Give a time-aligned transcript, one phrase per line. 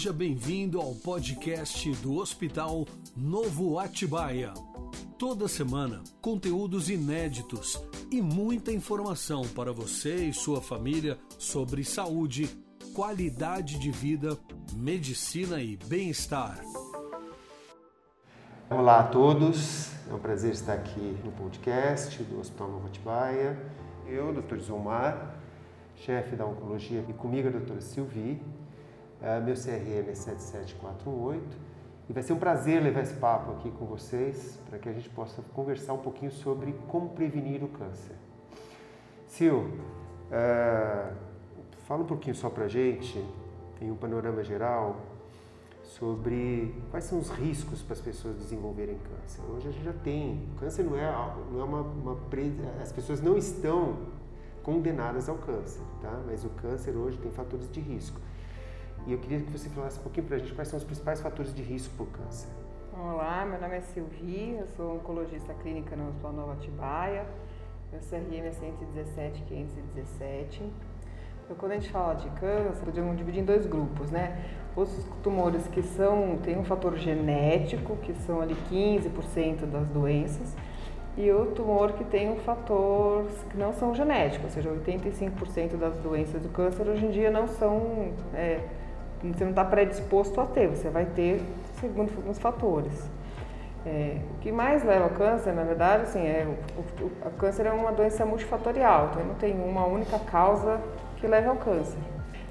[0.00, 4.54] Seja bem-vindo ao podcast do Hospital Novo Atibaia.
[5.18, 7.78] Toda semana, conteúdos inéditos
[8.10, 12.48] e muita informação para você e sua família sobre saúde,
[12.94, 14.38] qualidade de vida,
[14.72, 16.58] medicina e bem-estar.
[18.70, 23.70] Olá a todos, é um prazer estar aqui no podcast do Hospital Novo Atibaia.
[24.06, 24.60] Eu, Dr.
[24.60, 25.36] Zomar,
[25.94, 28.40] chefe da Oncologia, e comigo a Silvi,
[29.20, 31.70] uh, meu CRM é 77418.
[32.08, 35.08] E vai ser um prazer levar esse papo aqui com vocês para que a gente
[35.10, 38.16] possa conversar um pouquinho sobre como prevenir o câncer.
[39.30, 39.70] Sil,
[40.26, 41.14] uh,
[41.86, 43.24] fala um pouquinho só para a gente,
[43.80, 44.96] em um panorama geral,
[45.84, 49.42] sobre quais são os riscos para as pessoas desenvolverem câncer.
[49.50, 51.10] Hoje a gente já tem, câncer não é,
[51.52, 52.18] não é uma, uma
[52.80, 53.96] as pessoas não estão
[54.62, 56.20] condenadas ao câncer, tá?
[56.26, 58.20] Mas o câncer hoje tem fatores de risco.
[59.06, 61.20] E eu queria que você falasse um pouquinho para a gente quais são os principais
[61.20, 62.48] fatores de risco para o câncer.
[62.92, 67.24] Olá, meu nome é Silvi, eu sou oncologista clínica no Hospital Nova Atibaia.
[67.90, 70.62] Meu CRM é 117517.
[71.44, 74.44] Então, quando a gente fala de câncer, podemos dividir em dois grupos, né?
[74.76, 80.54] Os tumores que são, têm um fator genético, que são ali 15% das doenças,
[81.16, 85.96] e o tumor que tem um fator que não são genéticos, ou seja, 85% das
[85.96, 88.60] doenças do câncer hoje em dia não são, é,
[89.22, 91.42] você não está predisposto a ter, você vai ter
[91.80, 93.10] segundo alguns fatores.
[93.84, 96.46] É, o que mais leva ao câncer, na verdade, assim, é,
[96.76, 100.80] o, o, o câncer é uma doença multifatorial, então não tem uma única causa
[101.16, 101.98] que leve ao câncer.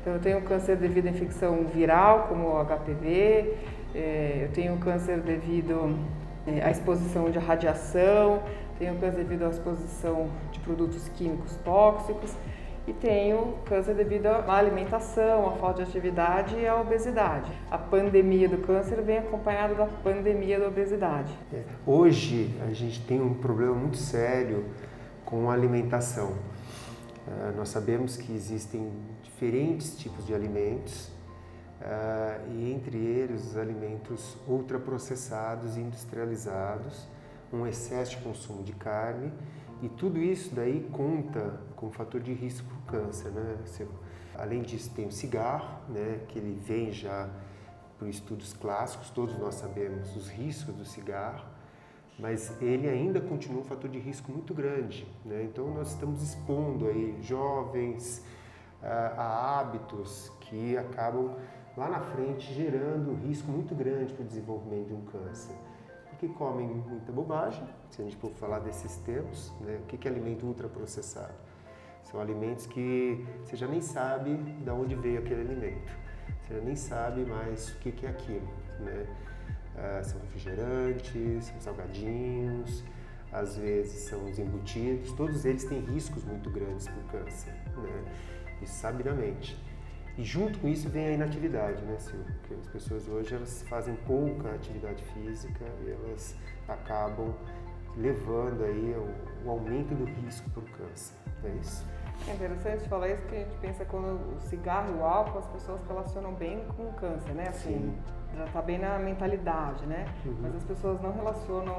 [0.02, 3.54] Então, eu tenho câncer devido à infecção viral, como o HPV,
[3.94, 5.98] é, eu tenho câncer devido
[6.48, 8.42] é, à exposição de radiação,
[8.80, 12.34] tenho câncer devido à exposição de produtos químicos tóxicos
[12.88, 17.52] e tenho câncer devido à alimentação, à falta de atividade e à obesidade.
[17.70, 21.34] A pandemia do câncer vem acompanhada da pandemia da obesidade.
[21.54, 24.66] É, hoje a gente tem um problema muito sério
[25.26, 26.32] com a alimentação.
[27.28, 28.92] Uh, nós sabemos que existem
[29.22, 31.10] diferentes tipos de alimentos
[31.82, 37.08] uh, e entre eles os alimentos ultraprocessados e industrializados,
[37.52, 39.32] um excesso de consumo de carne
[39.82, 43.58] e tudo isso daí conta como fator de risco para o câncer, né?
[44.36, 46.22] Além disso tem o cigarro, né?
[46.28, 47.30] Que ele vem já
[47.98, 51.46] por estudos clássicos, todos nós sabemos os riscos do cigarro
[52.20, 55.08] mas ele ainda continua um fator de risco muito grande.
[55.24, 55.44] Né?
[55.44, 58.24] Então, nós estamos expondo aí jovens
[58.84, 61.36] a, hábitos que acabam
[61.78, 65.56] lá na frente gerando risco muito grande para o desenvolvimento de um câncer.
[66.20, 69.80] Porque comem muita bobagem, se a gente for falar desses termos, né?
[69.82, 71.34] o que é alimento ultraprocessado?
[72.04, 75.90] São alimentos que você já nem sabe de onde veio aquele alimento,
[76.42, 78.50] você já nem sabe mais o que é aquilo.
[78.82, 79.08] Né?
[79.78, 82.84] Ah, são refrigerantes, são salgadinhos,
[83.32, 88.04] às vezes são os embutidos, todos eles têm riscos muito grandes para o câncer, né?
[88.62, 89.58] Isso sabidamente.
[90.20, 92.26] E junto com isso vem a inatividade, né, Silvio?
[92.42, 96.36] Porque as pessoas hoje elas fazem pouca atividade física e elas
[96.68, 97.34] acabam
[97.96, 101.16] levando aí o, o aumento do risco para o câncer,
[101.46, 101.86] é isso?
[102.28, 105.48] É interessante falar isso porque a gente pensa quando o cigarro e o álcool as
[105.48, 107.48] pessoas relacionam bem com o câncer, né?
[107.50, 107.98] Assim, Sim.
[108.36, 110.06] já está bem na mentalidade, né?
[110.26, 110.36] Uhum.
[110.42, 111.76] Mas as pessoas não relacionam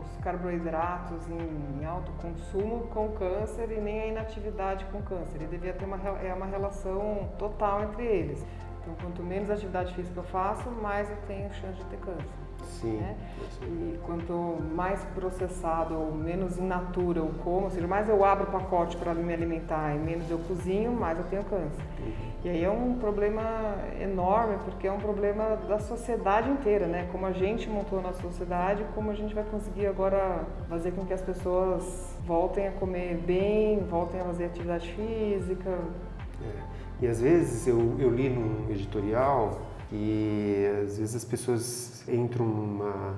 [0.00, 5.42] os carboidratos em, em, alto consumo com câncer e nem a inatividade com câncer.
[5.42, 8.44] E devia ter uma, é uma relação total entre eles.
[8.80, 12.41] Então, quanto menos atividade física eu faço, mais eu tenho chance de ter câncer.
[12.80, 12.96] Sim.
[12.96, 13.16] Né?
[13.62, 18.48] E quanto mais processado ou menos in natura eu como, ou seja, mais eu abro
[18.48, 21.82] o pacote para me alimentar e menos eu cozinho, mais eu tenho câncer.
[21.98, 22.32] Uhum.
[22.44, 27.08] E aí é um problema enorme, porque é um problema da sociedade inteira, né?
[27.12, 31.12] Como a gente montou na sociedade, como a gente vai conseguir agora fazer com que
[31.12, 35.70] as pessoas voltem a comer bem, voltem a fazer atividade física.
[35.70, 36.72] É.
[37.02, 39.60] E às vezes eu, eu li num editorial
[39.92, 43.14] e às vezes as pessoas entram numa,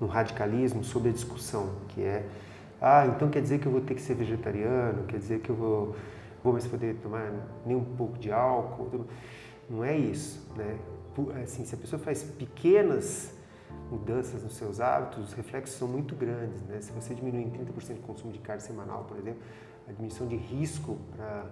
[0.00, 2.24] num radicalismo sobre a discussão, que é,
[2.80, 5.56] ah, então quer dizer que eu vou ter que ser vegetariano, quer dizer que eu
[5.56, 5.96] vou
[6.42, 7.32] vou mais poder tomar
[7.66, 9.06] nem um pouco de álcool.
[9.68, 10.78] Não é isso, né?
[11.42, 13.34] Assim, se a pessoa faz pequenas
[13.90, 16.80] mudanças nos seus hábitos, os reflexos são muito grandes, né?
[16.80, 19.40] Se você diminuir em 30% o consumo de carne semanal, por exemplo,
[19.88, 21.46] a diminuição de risco para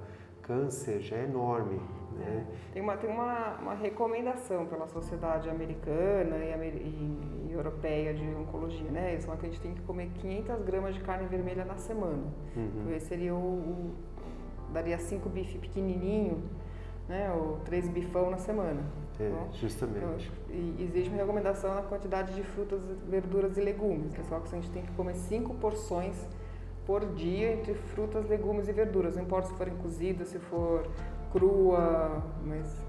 [0.46, 1.80] câncer já é enorme.
[2.16, 2.46] Né?
[2.72, 8.90] Tem, uma, tem uma, uma recomendação pela Sociedade Americana e, e, e, Europeia de Oncologia,
[8.90, 9.12] né?
[9.12, 12.22] Eles falam que a gente tem que comer 500 gramas de carne vermelha na semana.
[12.56, 12.70] Uhum.
[12.80, 13.94] Então, esse seria o, o
[14.72, 16.42] daria cinco bife pequenininho,
[17.06, 17.30] né?
[17.32, 18.82] Ou três bifão na semana.
[19.20, 20.30] É, então, justamente.
[20.48, 24.10] Então, existe uma recomendação na quantidade de frutas, verduras e legumes.
[24.12, 26.16] Pessoal, que a gente tem que comer cinco porções
[26.86, 29.16] por dia entre frutas, legumes e verduras.
[29.16, 30.86] Não importa se forem cozidas, se for
[31.32, 32.86] crua, mas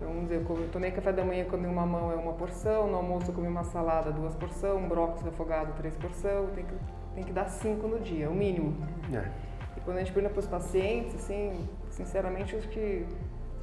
[0.00, 2.96] então, vamos dizer, eu tomei café da manhã, comi uma mão é uma porção, no
[2.96, 6.74] almoço eu comi uma salada, duas porções, um brócolis refogado, três porções, tem que,
[7.16, 8.74] tem que dar cinco no dia, o mínimo.
[9.12, 9.30] É.
[9.76, 13.04] E quando a gente pergunta para os pacientes, assim, sinceramente, acho que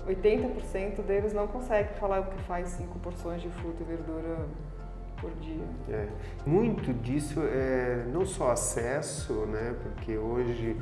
[0.08, 4.46] 80% deles não conseguem falar o que faz cinco porções de fruta e verdura
[5.20, 5.66] por dia.
[5.90, 6.08] É.
[6.46, 10.78] Muito disso é não só acesso, né, porque hoje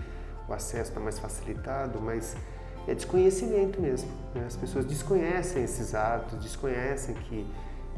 [0.47, 2.35] o acesso está mais facilitado, mas
[2.87, 4.09] é desconhecimento mesmo.
[4.33, 4.43] Né?
[4.45, 7.45] As pessoas desconhecem esses hábitos, desconhecem que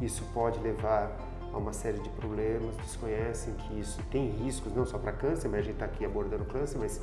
[0.00, 1.10] isso pode levar
[1.52, 5.60] a uma série de problemas, desconhecem que isso tem riscos não só para câncer, mas
[5.60, 7.00] a gente está aqui abordando câncer, mas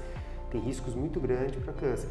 [0.50, 2.10] tem riscos muito grandes para câncer.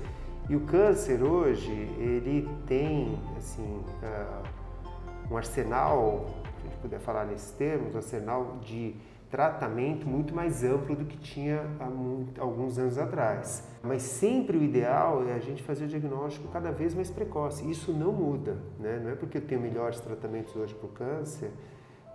[0.49, 7.25] E o câncer hoje, ele tem assim, uh, um arsenal, se a gente puder falar
[7.27, 8.95] nesses termos, um arsenal de
[9.31, 13.69] tratamento muito mais amplo do que tinha há muito, alguns anos atrás.
[13.83, 17.69] Mas sempre o ideal é a gente fazer o diagnóstico cada vez mais precoce.
[17.69, 19.01] Isso não muda, né?
[19.03, 21.51] não é porque eu tenho melhores tratamentos hoje para o câncer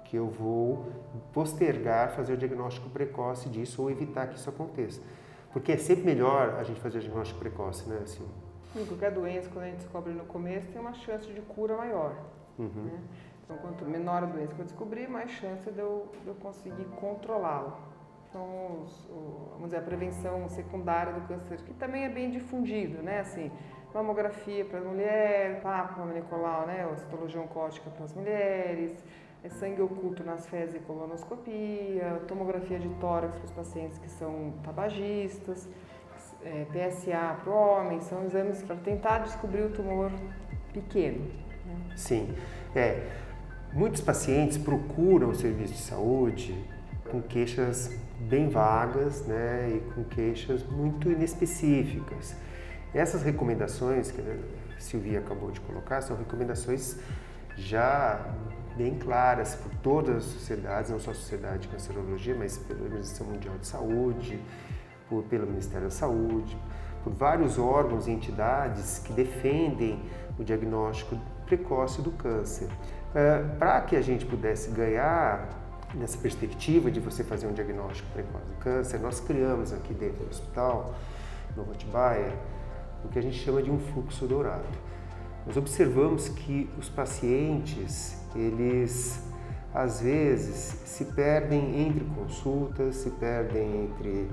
[0.06, 0.88] que eu vou
[1.32, 5.02] postergar fazer o diagnóstico precoce disso ou evitar que isso aconteça.
[5.54, 8.00] Porque é sempre melhor a gente fazer o diagnóstico precoce, né?
[8.04, 8.26] Assim.
[8.74, 12.16] Sim, qualquer doença, quando a gente descobre no começo, tem uma chance de cura maior.
[12.58, 12.86] Uhum.
[12.86, 13.00] Né?
[13.50, 16.86] Então, quanto menor a doença que eu descobrir, mais chance de eu, de eu conseguir
[17.00, 17.80] controlá-la.
[18.30, 23.02] Então, os, o, vamos dizer, a prevenção secundária do câncer, que também é bem difundido,
[23.02, 23.22] né?
[23.22, 23.52] Assim,
[23.92, 26.88] mamografia para as mulheres, Papa Nicolau, né?
[26.92, 29.04] A citologia oncótica para as mulheres,
[29.44, 34.54] é sangue oculto nas fezes e colonoscopia, tomografia de tórax para os pacientes que são
[34.64, 35.68] tabagistas,
[36.44, 40.12] é, PSA para o homem, são exames para tentar descobrir o tumor
[40.72, 41.26] pequeno.
[41.66, 41.96] Né?
[41.96, 42.36] Sim,
[42.76, 43.28] é.
[43.72, 46.66] Muitos pacientes procuram o serviço de saúde
[47.12, 52.36] com queixas bem vagas né, e com queixas muito inespecíficas.
[52.94, 56.98] Essas recomendações que a Silvia acabou de colocar são recomendações
[57.56, 58.34] já
[58.76, 63.28] bem claras por todas as sociedades, não só a Sociedade de Cancerologia, mas pela Organização
[63.28, 64.40] Mundial de Saúde,
[65.08, 66.58] por, pelo Ministério da Saúde,
[67.04, 70.02] por vários órgãos e entidades que defendem
[70.40, 72.70] o diagnóstico precoce do câncer.
[73.14, 75.50] É, Para que a gente pudesse ganhar
[75.96, 80.30] nessa perspectiva de você fazer um diagnóstico precoce do câncer, nós criamos aqui dentro do
[80.30, 80.94] hospital,
[81.56, 82.34] no Rotibaia,
[83.04, 84.68] o que a gente chama de um fluxo dourado.
[85.48, 89.24] Nós observamos que os pacientes eles
[89.74, 94.30] às vezes se perdem entre consultas, se perdem entre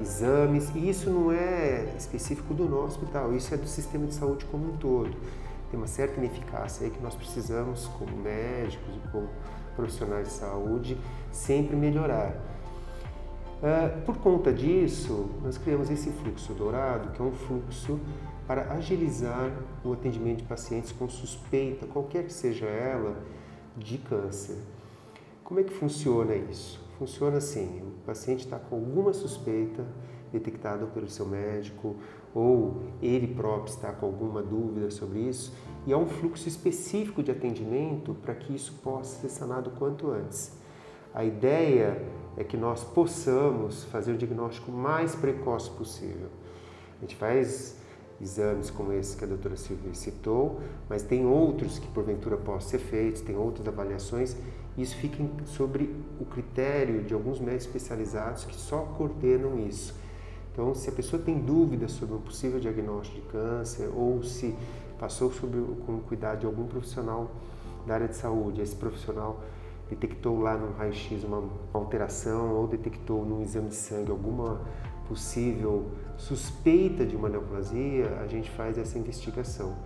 [0.00, 4.44] exames, e isso não é específico do nosso hospital, isso é do sistema de saúde
[4.46, 5.14] como um todo.
[5.74, 9.28] Tem uma certa ineficácia aí que nós precisamos, como médicos e como
[9.74, 10.96] profissionais de saúde,
[11.32, 12.30] sempre melhorar.
[13.58, 17.98] Uh, por conta disso, nós criamos esse fluxo dourado, que é um fluxo
[18.46, 19.50] para agilizar
[19.84, 23.16] o atendimento de pacientes com suspeita, qualquer que seja ela,
[23.76, 24.58] de câncer.
[25.42, 26.80] Como é que funciona isso?
[27.00, 29.84] Funciona assim: o paciente está com alguma suspeita
[30.34, 31.96] detectada pelo seu médico
[32.34, 35.54] ou ele próprio está com alguma dúvida sobre isso
[35.86, 40.52] e há um fluxo específico de atendimento para que isso possa ser sanado quanto antes.
[41.14, 42.02] A ideia
[42.36, 46.28] é que nós possamos fazer o diagnóstico mais precoce possível.
[46.98, 47.76] A gente faz
[48.20, 52.78] exames como esse que a doutora Silvia citou, mas tem outros que porventura possam ser
[52.78, 54.36] feitos, tem outras avaliações,
[54.76, 59.94] isso fica sobre o critério de alguns médicos especializados que só coordenam isso.
[60.54, 64.54] Então, se a pessoa tem dúvidas sobre um possível diagnóstico de câncer ou se
[65.00, 67.28] passou sob com cuidado de algum profissional
[67.84, 69.40] da área de saúde, esse profissional
[69.90, 71.42] detectou lá no raio-x uma
[71.72, 74.60] alteração ou detectou no exame de sangue alguma
[75.08, 79.76] possível suspeita de uma neoplasia, a gente faz essa investigação.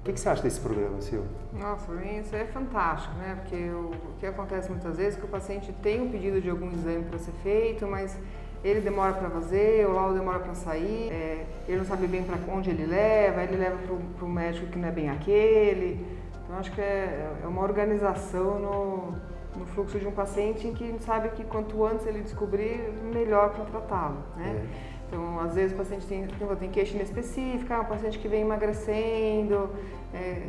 [0.00, 1.30] O que, que, você acha desse programa, Silvio?
[1.52, 3.36] Nossa, isso é fantástico, né?
[3.36, 6.50] Porque o, o, que acontece muitas vezes é que o paciente tem um pedido de
[6.50, 8.18] algum exame para ser feito, mas
[8.64, 12.36] ele demora para fazer, o laudo demora para sair, é, ele não sabe bem para
[12.52, 13.76] onde ele leva, ele leva
[14.16, 16.06] para um médico que não é bem aquele.
[16.44, 20.84] Então acho que é, é uma organização no, no, fluxo de um paciente em que
[20.84, 24.18] ele sabe que quanto antes ele descobrir, melhor para tratá-lo.
[24.36, 24.64] Né?
[24.88, 24.92] É.
[25.08, 26.26] Então, às vezes o paciente tem,
[26.58, 29.68] tem queixa inespecífica, um paciente que vem emagrecendo,
[30.14, 30.42] é,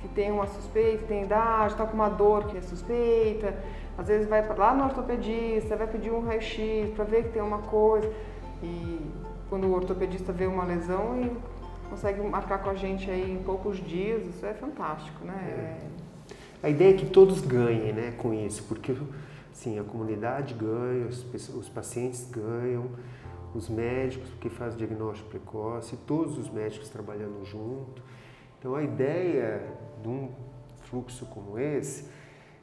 [0.00, 3.54] que tem uma suspeita, tem idade, está com uma dor que é suspeita,
[3.96, 7.58] às vezes vai lá no ortopedista, vai pedir um raio-x para ver que tem uma
[7.58, 8.10] coisa.
[8.62, 9.00] E
[9.48, 11.30] quando o ortopedista vê uma lesão e
[11.90, 15.78] consegue marcar com a gente aí em poucos dias, isso é fantástico, né?
[16.62, 16.66] É.
[16.66, 18.96] A ideia é que todos ganhem né, com isso, porque
[19.52, 22.86] sim, a comunidade ganha, os, os pacientes ganham,
[23.54, 28.00] os médicos que fazem diagnóstico precoce, todos os médicos trabalhando junto.
[28.58, 29.62] Então a ideia
[30.00, 30.30] de um
[30.84, 32.08] fluxo como esse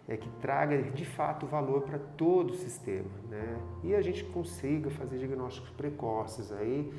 [0.10, 3.62] é que traga de fato valor para todo o sistema, né?
[3.84, 6.92] E a gente consiga fazer diagnósticos precoces aí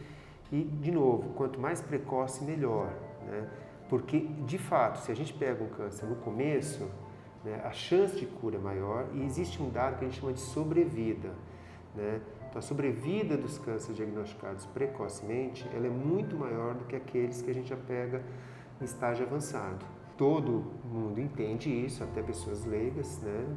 [0.52, 2.94] e de novo, quanto mais precoce melhor,
[3.26, 3.48] né?
[3.88, 6.88] Porque de fato, se a gente pega um câncer no começo,
[7.44, 10.32] né, a chance de cura é maior e existe um dado que a gente chama
[10.32, 11.30] de sobrevida,
[11.96, 12.20] né?
[12.48, 17.50] Então, a sobrevida dos cânceres diagnosticados precocemente, ela é muito maior do que aqueles que
[17.50, 18.22] a gente já pega
[18.80, 19.84] em estágio avançado
[20.20, 23.56] todo mundo entende isso, até pessoas leigas, né?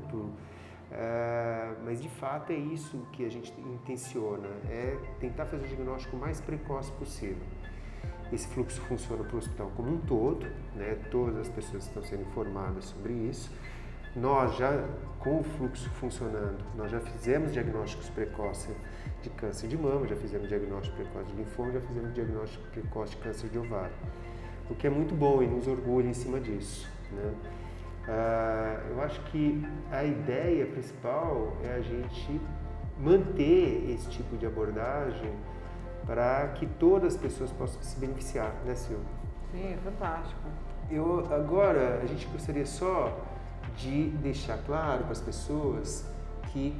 [0.89, 6.15] É, mas de fato é isso que a gente intenciona, é tentar fazer o diagnóstico
[6.15, 7.43] o mais precoce possível.
[8.32, 10.98] Esse fluxo funciona para o hospital como um todo, né?
[11.12, 13.51] todas as pessoas estão sendo informadas sobre isso.
[14.15, 14.88] Nós já,
[15.20, 18.74] com o fluxo funcionando, nós já fizemos diagnósticos precoces
[19.22, 23.17] de câncer de mama, já fizemos diagnóstico precoce de linfoma, já fizemos diagnóstico precoce de
[23.17, 23.96] câncer de ovário
[24.70, 26.89] o que é muito bom e nos orgulha em cima disso.
[27.12, 27.34] Né?
[28.08, 32.41] Uh, eu acho que a ideia principal é a gente
[33.00, 35.32] manter esse tipo de abordagem
[36.05, 39.05] para que todas as pessoas possam se beneficiar, né, Silvia?
[39.51, 40.41] Sim, fantástico.
[40.91, 43.17] Eu agora a gente gostaria só
[43.77, 46.05] de deixar claro para as pessoas
[46.51, 46.75] que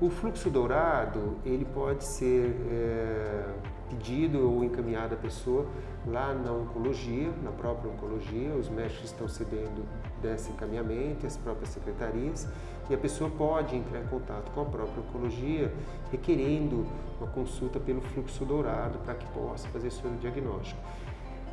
[0.00, 3.44] o fluxo dourado ele pode ser é,
[3.88, 5.66] pedido ou encaminhado à pessoa
[6.06, 9.86] lá na oncologia, na própria oncologia, os médicos estão cedendo
[10.20, 12.46] desse encaminhamento, as próprias secretarias,
[12.90, 15.72] e a pessoa pode entrar em contato com a própria oncologia,
[16.10, 16.86] requerendo
[17.18, 20.80] uma consulta pelo fluxo dourado para que possa fazer seu diagnóstico.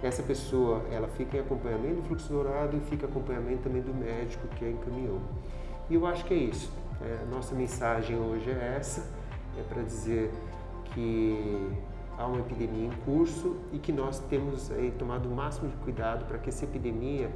[0.03, 4.47] Essa pessoa, ela fica em acompanhamento do fluxo dourado e fica acompanhamento também do médico
[4.55, 5.21] que a encaminhou.
[5.89, 6.71] E eu acho que é isso.
[7.03, 9.01] É, nossa mensagem hoje é essa,
[9.57, 10.31] é para dizer
[10.93, 11.71] que
[12.17, 16.25] há uma epidemia em curso e que nós temos aí, tomado o máximo de cuidado
[16.25, 17.31] para que essa epidemia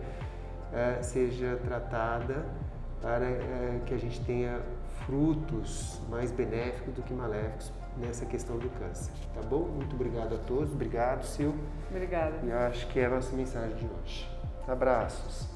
[0.72, 2.45] é, seja tratada
[3.01, 4.62] para é, que a gente tenha
[5.05, 9.67] frutos mais benéficos do que maléficos nessa questão do câncer, tá bom?
[9.67, 11.55] Muito obrigado a todos, obrigado, Sil.
[11.89, 12.36] Obrigada.
[12.43, 14.29] E acho que é a nossa mensagem de hoje.
[14.67, 15.54] Abraços.